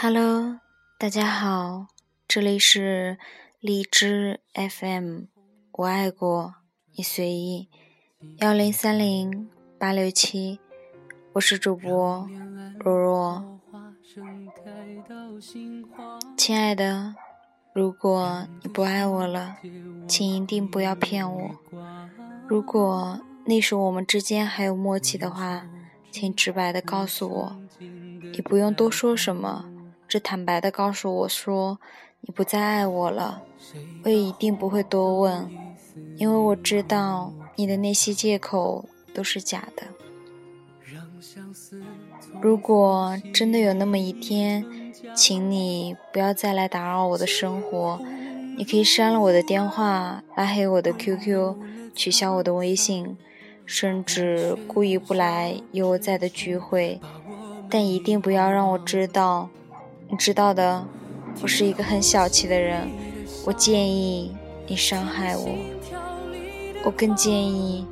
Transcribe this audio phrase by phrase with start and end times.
[0.00, 0.60] Hello，
[0.96, 1.88] 大家好，
[2.28, 3.18] 这里是
[3.58, 5.22] 荔枝 FM，
[5.72, 6.54] 我爱过
[6.94, 7.68] 你随意
[8.36, 10.60] 幺零三零八六七，
[11.32, 12.28] 我是主播
[12.78, 13.60] 若若。
[16.36, 17.16] 亲爱的，
[17.72, 19.56] 如果你不爱我了，
[20.06, 21.50] 请一定不要骗我。
[22.46, 25.66] 如果那时我们之间还有默契的话，
[26.12, 29.68] 请直白的告诉我，你不用多说什么，
[30.08, 31.78] 只坦白的告诉我说
[32.22, 33.42] 你不再爱我了，
[34.04, 35.48] 我也一定不会多问，
[36.16, 39.82] 因为我知道你的那些借口都是假的。
[42.40, 44.64] 如果真的有那么一天，
[45.14, 48.00] 请你不要再来打扰我的生活，
[48.56, 51.56] 你可以删了我的电话，拉黑我的 QQ，
[51.94, 53.16] 取消我的微信，
[53.66, 57.00] 甚至故意不来有我在的聚会，
[57.68, 59.50] 但一定不要让我知道。
[60.10, 60.84] 你知道的，
[61.42, 62.88] 我是一个很小气的人，
[63.44, 64.34] 我建议
[64.66, 65.50] 你伤害我，
[66.82, 67.86] 我更建议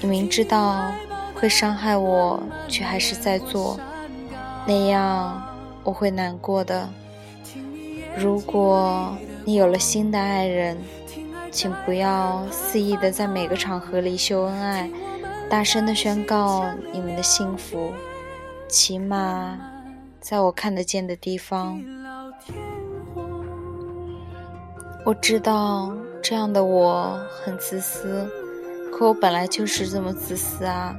[0.00, 0.92] 你明知道。
[1.38, 3.78] 会伤害我，却还是在做，
[4.66, 5.46] 那样
[5.84, 6.88] 我会难过的。
[8.16, 9.14] 如果
[9.44, 10.78] 你有了新的爱人，
[11.50, 14.88] 请不要肆意的在每个场合里秀恩爱，
[15.50, 17.92] 大声的宣告你们的幸福，
[18.66, 19.58] 起码
[20.28, 21.80] 在我看得见的地方。
[25.04, 28.28] 我知道这样的我很自私，
[28.92, 30.96] 可我本来就是这么自私啊。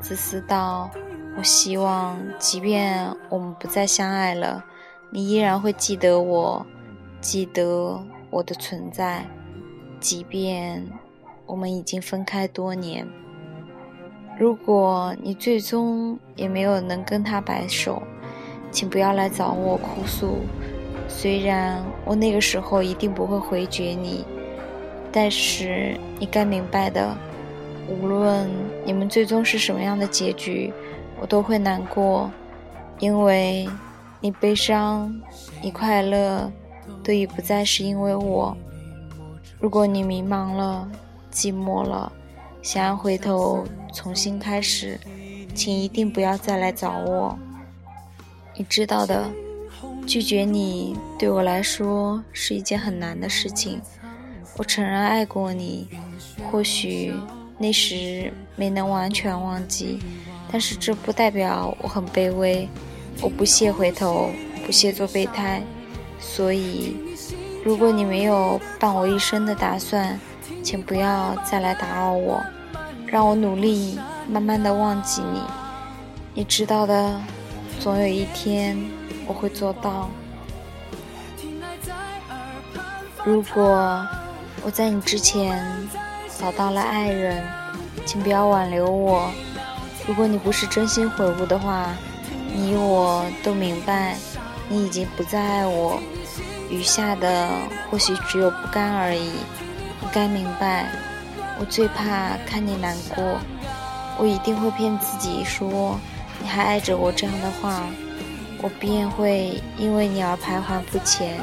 [0.00, 0.88] 自私到，
[1.36, 4.64] 我希望，即便我们不再相爱了，
[5.10, 6.64] 你依然会记得我，
[7.20, 8.00] 记得
[8.30, 9.26] 我的存在，
[9.98, 10.86] 即便
[11.44, 13.04] 我们已经分开多年。
[14.38, 18.00] 如果你最终也没有能跟他白首，
[18.70, 20.38] 请不要来找我哭诉。
[21.08, 24.24] 虽然我那个时候一定不会回绝你，
[25.10, 27.16] 但是你该明白的。
[27.88, 28.48] 无论
[28.84, 30.72] 你们最终是什么样的结局，
[31.20, 32.30] 我都会难过，
[33.00, 33.68] 因为
[34.20, 35.12] 你悲伤，
[35.60, 36.50] 你快乐，
[37.02, 38.56] 都已不再是因为我。
[39.58, 40.88] 如果你迷茫了，
[41.32, 42.10] 寂寞了，
[42.62, 44.98] 想要回头重新开始，
[45.54, 47.36] 请一定不要再来找我。
[48.60, 49.26] 你知道的，
[50.06, 53.80] 拒绝你对我来说是一件很难的事情。
[54.58, 55.88] 我承认爱过你，
[56.52, 57.14] 或许。
[57.56, 59.98] 那时没能完全忘记，
[60.52, 62.68] 但是这不代表我很卑微，
[63.22, 64.28] 我不屑回头，
[64.66, 65.62] 不屑做备胎。
[66.18, 66.96] 所以，
[67.64, 70.20] 如果你没有伴我一生的打算，
[70.62, 72.42] 请不要再来打扰我，
[73.06, 73.98] 让我努力
[74.28, 75.40] 慢慢的忘记你。
[76.34, 77.18] 你知道的，
[77.80, 78.78] 总有一天
[79.26, 80.08] 我会做到。
[83.24, 84.06] 如果
[84.62, 85.60] 我在你之前。
[86.40, 87.44] 找到了爱人，
[88.06, 89.30] 请不要挽留我。
[90.06, 91.88] 如果你不是真心悔悟的话，
[92.54, 94.16] 你我都明白，
[94.66, 96.00] 你已经不再爱我。
[96.70, 97.50] 余下的
[97.90, 99.32] 或许只有不甘而已。
[100.00, 100.90] 你该明白，
[101.58, 103.38] 我最怕看你难过。
[104.16, 106.00] 我一定会骗自己说
[106.40, 107.86] 你还爱着我这样的话，
[108.62, 111.38] 我便会因为你而徘徊不前，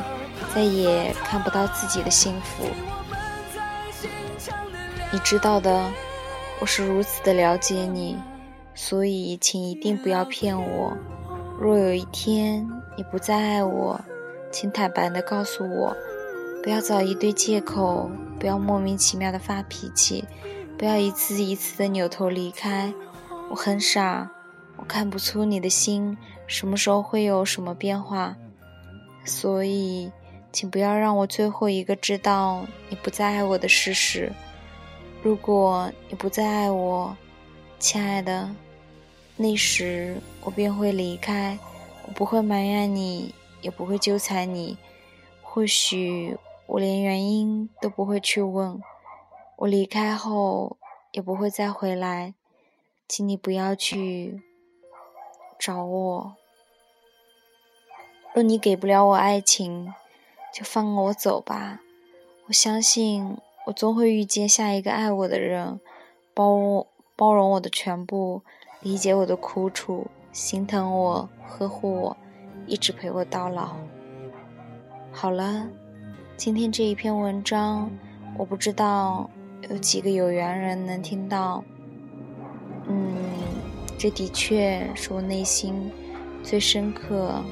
[0.54, 2.66] 再也看不到自己的幸福。
[5.12, 5.90] 你知道的，
[6.60, 8.18] 我是如此的了解你，
[8.76, 10.98] 所以请一定不要骗我。
[11.60, 12.68] 若有一天
[12.98, 14.00] 你不再爱我，
[14.52, 15.96] 请坦白的告诉我，
[16.62, 20.26] 不要找一堆借口，不要莫名其妙的发脾气，
[20.78, 22.94] 不要一次一次的扭头离开。
[23.50, 24.30] 我很傻，
[24.78, 28.36] 我看不出你的心什么时候会有什么变化，
[29.26, 30.12] 所以
[30.52, 34.32] 请不要让我最后一个知道你不再爱我的事实。
[35.22, 37.18] 如果你不再爱我，
[37.80, 38.50] 亲爱的，
[39.36, 41.58] 那时我便会离开。
[42.06, 44.78] 我不会埋怨你，也不会纠缠你。
[45.42, 48.80] 或许我连原因都不会去问。
[49.58, 50.78] 我离开后
[51.12, 52.36] 也不会再回来，
[53.10, 54.42] 请你不要去
[55.60, 56.36] 找我。
[58.34, 59.94] 若你给不了我爱情，
[60.54, 61.82] 就放我走吧。
[62.48, 63.38] 我相信。
[63.68, 65.82] 我总会遇见下一个爱我的人，
[66.34, 66.88] 包
[67.18, 68.42] 包容我的全部，
[68.80, 72.18] 理解我的苦楚，心疼我，呵护我，
[72.66, 73.76] 一直陪我到老。
[75.12, 75.68] 好了，
[76.38, 77.92] 今天这一篇文章，
[78.38, 79.30] 我不知道
[79.70, 81.62] 有几个有缘人能听到。
[82.88, 83.14] 嗯，
[83.98, 85.92] 这的确是我内心
[86.44, 87.44] 最深刻、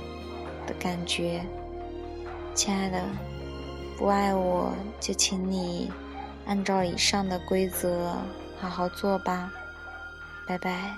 [0.68, 1.44] 的感觉。
[2.53, 3.03] 亲爱的，
[3.97, 5.92] 不爱我就请你
[6.45, 8.15] 按照以上的规则
[8.59, 9.51] 好好做吧。
[10.47, 10.94] 拜拜。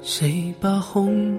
[0.00, 1.38] 谁把红